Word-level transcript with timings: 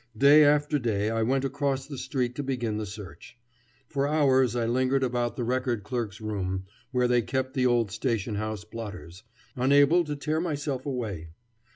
Day 0.17 0.43
after 0.43 0.79
day 0.79 1.11
I 1.11 1.21
went 1.21 1.45
across 1.45 1.85
the 1.85 1.95
street 1.99 2.33
to 2.33 2.41
begin 2.41 2.77
the 2.77 2.87
search. 2.87 3.37
For 3.87 4.07
hours 4.07 4.55
I 4.55 4.65
lingered 4.65 5.03
about 5.03 5.35
the 5.35 5.43
record 5.43 5.83
clerk's 5.83 6.19
room 6.19 6.65
where 6.89 7.07
they 7.07 7.21
kept 7.21 7.53
the 7.53 7.67
old 7.67 7.91
station 7.91 8.33
house 8.33 8.63
blotters, 8.65 9.21
unable 9.55 10.03
to 10.05 10.15
tear 10.15 10.41
myself 10.41 10.87
away. 10.87 11.29